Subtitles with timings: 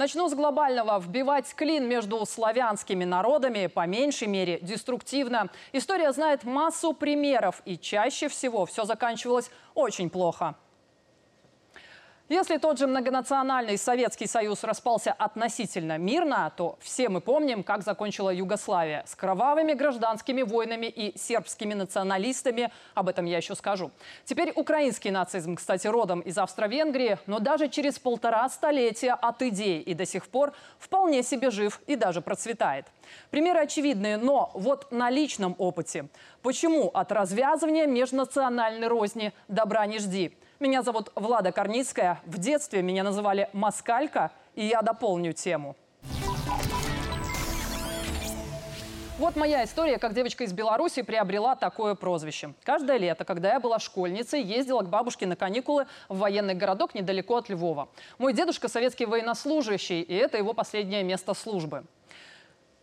[0.00, 0.98] Начну с глобального.
[0.98, 5.50] Вбивать клин между славянскими народами по меньшей мере деструктивно.
[5.74, 10.56] История знает массу примеров, и чаще всего все заканчивалось очень плохо.
[12.30, 18.30] Если тот же многонациональный Советский Союз распался относительно мирно, то все мы помним, как закончила
[18.30, 19.02] Югославия.
[19.04, 22.70] С кровавыми гражданскими войнами и сербскими националистами.
[22.94, 23.90] Об этом я еще скажу.
[24.24, 29.92] Теперь украинский нацизм, кстати, родом из Австро-Венгрии, но даже через полтора столетия от идей и
[29.94, 32.86] до сих пор вполне себе жив и даже процветает.
[33.30, 36.08] Примеры очевидные, но вот на личном опыте.
[36.42, 40.36] Почему от развязывания межнациональной розни добра не жди?
[40.58, 42.20] Меня зовут Влада Корницкая.
[42.26, 45.76] В детстве меня называли «Москалька», и я дополню тему.
[49.20, 52.54] Вот моя история, как девочка из Беларуси приобрела такое прозвище.
[52.62, 57.36] Каждое лето, когда я была школьницей, ездила к бабушке на каникулы в военный городок недалеко
[57.36, 57.90] от Львова.
[58.16, 61.84] Мой дедушка советский военнослужащий, и это его последнее место службы.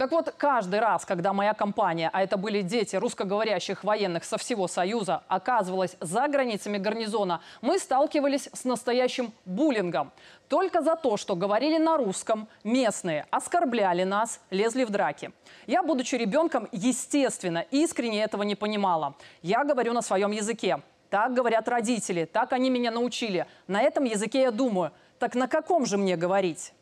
[0.00, 4.66] Так вот, каждый раз, когда моя компания, а это были дети русскоговорящих военных со всего
[4.66, 10.10] Союза, оказывалась за границами гарнизона, мы сталкивались с настоящим буллингом.
[10.48, 15.32] Только за то, что говорили на русском, местные оскорбляли нас, лезли в драки.
[15.66, 19.16] Я, будучи ребенком, естественно, искренне этого не понимала.
[19.42, 20.80] Я говорю на своем языке.
[21.10, 23.44] Так говорят родители, так они меня научили.
[23.66, 26.72] На этом языке я думаю, так на каком же мне говорить?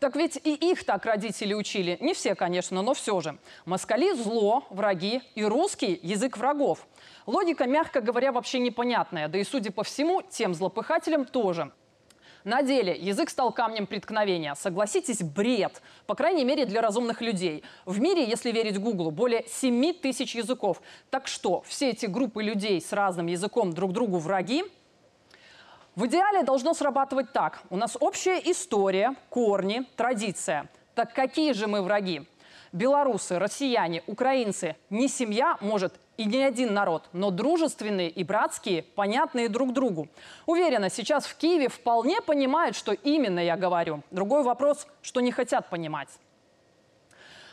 [0.00, 1.98] Так ведь и их так родители учили.
[2.00, 3.36] Не все, конечно, но все же.
[3.66, 6.86] Москали– зло, враги, и русский– язык врагов.
[7.26, 9.28] Логика, мягко говоря, вообще непонятная.
[9.28, 11.70] Да и, судя по всему, тем злопыхателям тоже.
[12.44, 14.54] На деле язык стал камнем преткновения.
[14.54, 15.82] Согласитесь, бред.
[16.06, 17.62] По крайней мере, для разумных людей.
[17.84, 20.80] В мире, если верить Гуглу, более 7 тысяч языков.
[21.10, 24.64] Так что, все эти группы людей с разным языком друг другу враги?
[25.96, 27.62] В идеале должно срабатывать так.
[27.68, 30.68] У нас общая история, корни, традиция.
[30.94, 32.22] Так какие же мы враги?
[32.72, 34.76] Белорусы, россияне, украинцы.
[34.88, 40.08] Не семья, может, и не один народ, но дружественные и братские, понятные друг другу.
[40.46, 44.02] Уверена, сейчас в Киеве вполне понимают, что именно я говорю.
[44.12, 46.08] Другой вопрос, что не хотят понимать.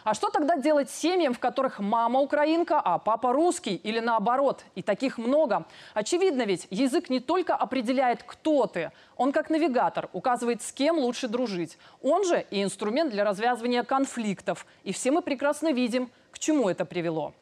[0.07, 4.63] А что тогда делать семьям, в которых мама украинка, а папа русский или наоборот?
[4.73, 5.66] И таких много.
[5.94, 11.28] Очевидно ведь, язык не только определяет, кто ты, он как навигатор указывает, с кем лучше
[11.28, 11.78] дружить.
[12.01, 14.66] Он же и инструмент для развязывания конфликтов.
[14.85, 17.34] И все мы прекрасно видим, к чему это привело.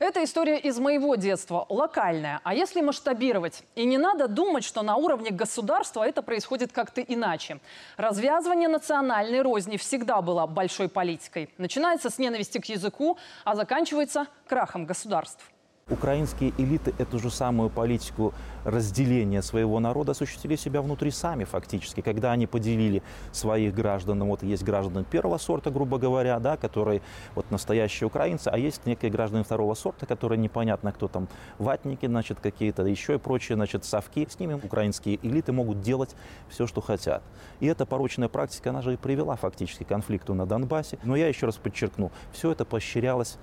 [0.00, 2.40] Это история из моего детства, локальная.
[2.42, 3.64] А если масштабировать?
[3.74, 7.60] И не надо думать, что на уровне государства это происходит как-то иначе.
[7.98, 11.50] Развязывание национальной розни всегда было большой политикой.
[11.58, 15.44] Начинается с ненависти к языку, а заканчивается крахом государств.
[15.90, 18.32] Украинские элиты эту же самую политику
[18.64, 23.02] разделения своего народа осуществили себя внутри сами фактически, когда они поделили
[23.32, 24.22] своих граждан.
[24.22, 27.02] Вот есть граждане первого сорта, грубо говоря, да, которые
[27.34, 31.26] вот настоящие украинцы, а есть некие граждане второго сорта, которые непонятно кто там,
[31.58, 34.28] ватники, значит, какие-то еще и прочие, значит, совки.
[34.30, 36.14] С ними украинские элиты могут делать
[36.48, 37.22] все, что хотят.
[37.58, 40.98] И эта порочная практика, она же и привела фактически к конфликту на Донбассе.
[41.02, 43.38] Но я еще раз подчеркну, все это поощрялось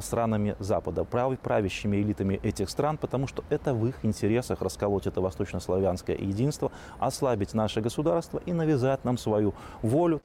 [0.00, 6.16] странами Запада, правящими элитами этих стран, потому что это в их интересах расколоть это восточнославянское
[6.16, 10.20] единство, ослабить наше государство и навязать нам свою волю.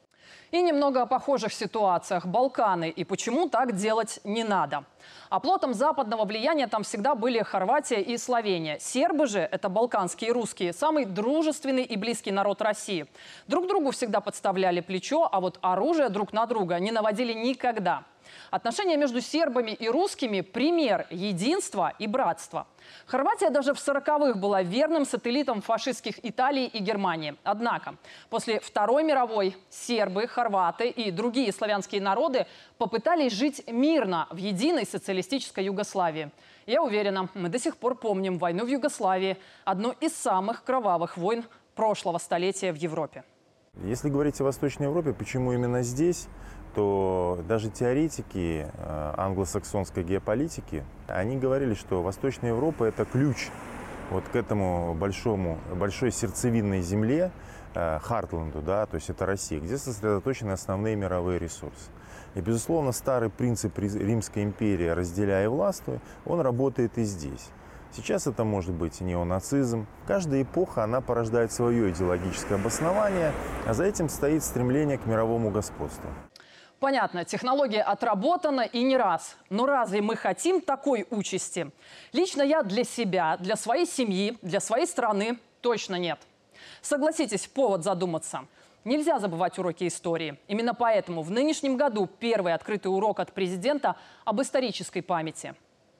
[0.51, 2.25] И немного о похожих ситуациях.
[2.25, 2.89] Балканы.
[2.89, 4.83] И почему так делать не надо.
[5.29, 8.79] Оплотом западного влияния там всегда были Хорватия и Словения.
[8.79, 13.05] Сербы же, это балканские русские, самый дружественный и близкий народ России.
[13.47, 18.03] Друг другу всегда подставляли плечо, а вот оружие друг на друга не наводили никогда.
[18.51, 22.67] Отношения между сербами и русскими– пример единства и братства.
[23.05, 27.35] Хорватия даже в 40-х была верным сателлитом фашистских Италии и Германии.
[27.43, 27.95] Однако
[28.29, 32.45] после Второй мировой сербы, хорваты и другие славянские народы
[32.77, 36.31] попытались жить мирно в единой социалистической Югославии.
[36.65, 41.45] Я уверена, мы до сих пор помним войну в Югославии, одну из самых кровавых войн
[41.75, 43.23] прошлого столетия в Европе.
[43.83, 46.27] Если говорить о Восточной Европе, почему именно здесь?
[46.75, 53.49] То даже теоретики э, англосаксонской геополитики, они говорили, что Восточная Европа– это ключ
[54.09, 57.31] вот к этому большому, большой сердцевинной земле,
[57.75, 61.89] э, Хартленду, да, то есть это Россия, где сосредоточены основные мировые ресурсы.
[62.35, 67.49] И, безусловно, старый принцип Римской империи «разделяя и властвуй», он работает и здесь.
[67.91, 69.87] Сейчас это может быть неонацизм.
[70.05, 73.33] Каждая эпоха, она порождает свое идеологическое обоснование,
[73.65, 76.09] а за этим стоит стремление к мировому господству.
[76.79, 79.35] Понятно, технология отработана и не раз.
[79.49, 81.71] Но разве мы хотим такой участи?
[82.13, 86.19] Лично я для себя, для своей семьи, для своей страны точно нет.
[86.81, 88.45] Согласитесь, повод задуматься.
[88.85, 90.39] Нельзя забывать уроки истории.
[90.47, 95.55] Именно поэтому в нынешнем году первый открытый урок от президента об исторической памяти.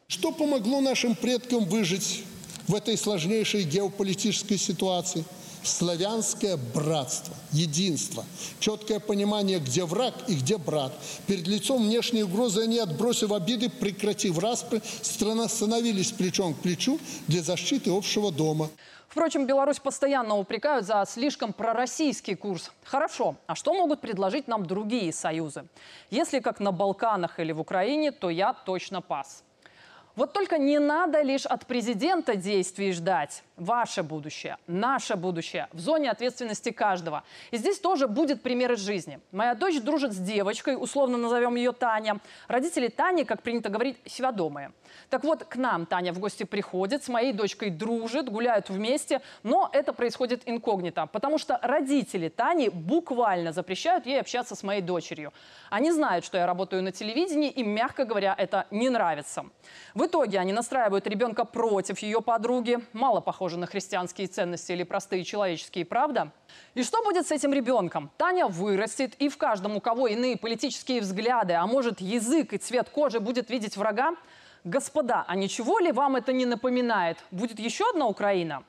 [0.07, 2.23] Что помогло нашим предкам выжить
[2.67, 5.25] в этой сложнейшей геополитической ситуации?
[5.63, 8.25] Славянское братство, единство,
[8.59, 10.93] четкое понимание, где враг и где брат.
[11.27, 17.43] Перед лицом внешней угрозы они, отбросив обиды, прекратив распри, страна становились плечом к плечу для
[17.43, 18.69] защиты общего дома.
[19.09, 22.71] Впрочем, Беларусь постоянно упрекают за слишком пророссийский курс.
[22.83, 25.65] Хорошо, а что могут предложить нам другие союзы?
[26.11, 29.43] Если как на Балканах или в Украине, то я точно пас.
[30.15, 33.43] Вот только не надо лишь от президента действий ждать.
[33.59, 37.23] Ваше будущее, наше будущее в зоне ответственности каждого.
[37.51, 39.19] И здесь тоже будет пример из жизни.
[39.33, 42.19] Моя дочь дружит с девочкой, условно назовем ее Таня.
[42.47, 44.71] Родители Тани, как принято говорить, сведомые.
[45.09, 49.69] Так вот, к нам Таня в гости приходит, с моей дочкой дружит, гуляют вместе, но
[49.73, 55.33] это происходит инкогнито, потому что родители Тани буквально запрещают ей общаться с моей дочерью.
[55.69, 59.45] Они знают, что я работаю на телевидении, и, мягко говоря, это не нравится.
[59.93, 62.79] В итоге они настраивают ребенка против ее подруги.
[62.93, 66.31] Мало похоже на христианские ценности или простые человеческие, правда?
[66.73, 68.11] И что будет с этим ребенком?
[68.17, 72.89] Таня вырастет, и в каждом, у кого иные политические взгляды, а может язык и цвет
[72.89, 74.15] кожи будет видеть врага,
[74.63, 77.17] Господа, а ничего ли вам это не напоминает?
[77.31, 78.63] Будет еще одна Украина?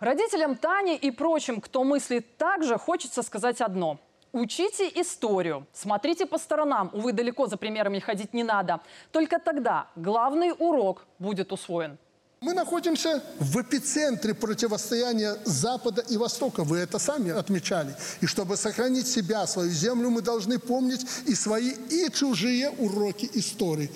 [0.00, 3.98] Родителям Тани и прочим, кто мыслит так же, хочется сказать одно.
[4.32, 8.80] Учите историю, смотрите по сторонам, увы, далеко за примерами ходить не надо.
[9.10, 11.98] Только тогда главный урок будет усвоен.
[12.40, 16.62] Мы находимся в эпицентре противостояния Запада и Востока.
[16.62, 17.96] Вы это сами отмечали.
[18.20, 23.90] И чтобы сохранить себя, свою землю, мы должны помнить и свои, и чужие уроки истории.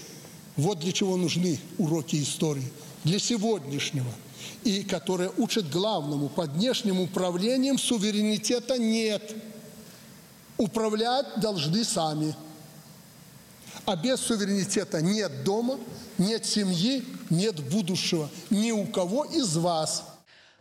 [0.57, 2.69] Вот для чего нужны уроки истории.
[3.05, 4.11] Для сегодняшнего.
[4.65, 6.29] И которые учат главному.
[6.29, 9.37] Под внешним управлением суверенитета нет.
[10.59, 12.35] Управлять должны сами.
[13.87, 15.79] А без суверенитета нет дома,
[16.19, 18.29] нет семьи, нет будущего.
[18.51, 20.09] Ни у кого из вас.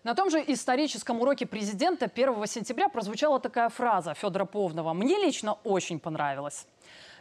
[0.03, 4.93] На том же историческом уроке президента 1 сентября прозвучала такая фраза Федора Повнова.
[4.93, 6.65] Мне лично очень понравилась.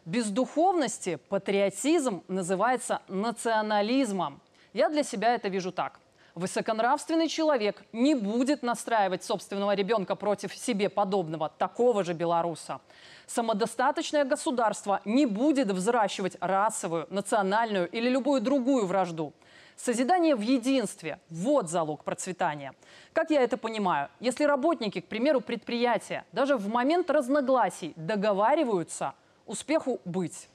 [0.06, 4.40] Без духовности патриотизм называется национализмом.
[4.72, 6.00] Я для себя это вижу так.
[6.34, 12.80] Высоконравственный человек не будет настраивать собственного ребенка против себе подобного, такого же белоруса.
[13.26, 19.32] Самодостаточное государство не будет взращивать расовую, национальную или любую другую вражду.
[19.76, 22.74] Созидание в единстве– вот залог процветания.
[23.12, 24.08] Как я это понимаю?
[24.20, 29.14] Если работники, к примеру, предприятия, даже в момент разногласий договариваются–
[29.50, 30.48] успеху быть.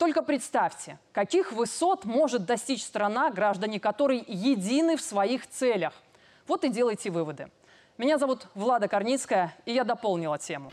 [0.00, 5.92] Только представьте, каких высот может достичь страна, граждане которой едины в своих целях.
[6.48, 7.50] Вот и делайте выводы.
[7.98, 10.72] Меня зовут Влада Корницкая, и я дополнила тему.